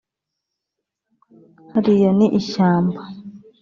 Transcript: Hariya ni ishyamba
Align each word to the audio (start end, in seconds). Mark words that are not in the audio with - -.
Hariya 1.73 2.09
ni 2.17 2.27
ishyamba 2.39 3.01